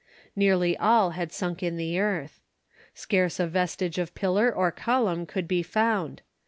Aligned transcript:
Nearly 0.35 0.75
all 0.77 1.11
had 1.11 1.31
sunk 1.31 1.61
in 1.61 1.77
the 1.77 1.99
earth. 1.99 2.41
Scarce 2.95 3.39
a 3.39 3.45
vestige 3.45 3.99
of 3.99 4.15
pillar 4.15 4.51
or 4.51 4.71
column 4.71 5.27
could 5.27 5.47
be 5.47 5.61
found. 5.61 6.23